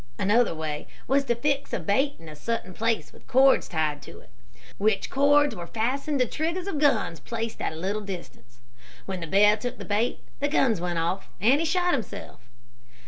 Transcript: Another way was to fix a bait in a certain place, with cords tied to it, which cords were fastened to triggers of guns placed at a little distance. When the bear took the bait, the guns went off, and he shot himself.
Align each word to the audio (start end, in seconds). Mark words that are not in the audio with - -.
Another 0.17 0.55
way 0.55 0.87
was 1.07 1.25
to 1.25 1.35
fix 1.35 1.73
a 1.73 1.79
bait 1.79 2.15
in 2.17 2.27
a 2.27 2.35
certain 2.35 2.73
place, 2.73 3.13
with 3.13 3.27
cords 3.27 3.67
tied 3.67 4.01
to 4.01 4.19
it, 4.19 4.31
which 4.79 5.11
cords 5.11 5.55
were 5.55 5.67
fastened 5.67 6.17
to 6.21 6.25
triggers 6.25 6.65
of 6.65 6.79
guns 6.79 7.19
placed 7.19 7.61
at 7.61 7.71
a 7.73 7.75
little 7.75 8.01
distance. 8.01 8.61
When 9.05 9.19
the 9.19 9.27
bear 9.27 9.55
took 9.57 9.77
the 9.77 9.85
bait, 9.85 10.21
the 10.39 10.47
guns 10.47 10.81
went 10.81 10.97
off, 10.97 11.29
and 11.39 11.59
he 11.59 11.67
shot 11.67 11.93
himself. 11.93 12.39